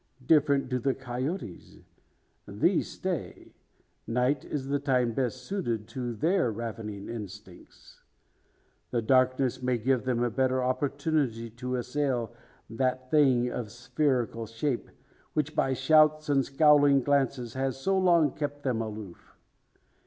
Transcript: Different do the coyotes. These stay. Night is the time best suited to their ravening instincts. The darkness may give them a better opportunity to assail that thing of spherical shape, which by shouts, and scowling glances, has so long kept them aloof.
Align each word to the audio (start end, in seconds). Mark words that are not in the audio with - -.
Different 0.25 0.67
do 0.67 0.79
the 0.79 0.95
coyotes. 0.95 1.75
These 2.47 2.89
stay. 2.89 3.53
Night 4.07 4.43
is 4.43 4.65
the 4.67 4.79
time 4.79 5.13
best 5.13 5.43
suited 5.43 5.87
to 5.89 6.15
their 6.15 6.51
ravening 6.51 7.07
instincts. 7.07 8.01
The 8.89 9.03
darkness 9.03 9.61
may 9.61 9.77
give 9.77 10.03
them 10.05 10.23
a 10.23 10.31
better 10.31 10.63
opportunity 10.63 11.51
to 11.51 11.75
assail 11.75 12.33
that 12.67 13.11
thing 13.11 13.51
of 13.51 13.69
spherical 13.69 14.47
shape, 14.47 14.89
which 15.33 15.55
by 15.55 15.73
shouts, 15.73 16.29
and 16.29 16.43
scowling 16.43 17.03
glances, 17.03 17.53
has 17.53 17.79
so 17.79 17.95
long 17.95 18.31
kept 18.33 18.63
them 18.63 18.81
aloof. 18.81 19.35